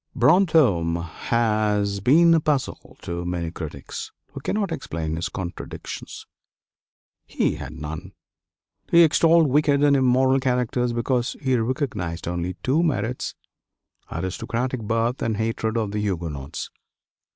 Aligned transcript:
Brantôme 0.17 1.03
has 1.07 1.99
been 1.99 2.33
a 2.33 2.39
puzzle 2.39 2.97
to 3.03 3.23
many 3.23 3.51
critics, 3.51 4.11
who 4.31 4.39
cannot 4.39 4.71
explain 4.71 5.15
his 5.15 5.29
"contradictions." 5.29 6.25
He 7.27 7.57
had 7.57 7.73
none. 7.73 8.13
He 8.89 9.03
extolled 9.03 9.45
wicked 9.49 9.83
and 9.83 9.95
immoral 9.95 10.39
characters 10.39 10.91
because 10.91 11.35
he 11.39 11.55
recognized 11.55 12.27
only 12.27 12.55
two 12.63 12.81
merits, 12.81 13.35
aristocratic 14.11 14.81
birth 14.81 15.21
and 15.21 15.37
hatred 15.37 15.77
of 15.77 15.91
the 15.91 15.99
Huguenots. 15.99 16.71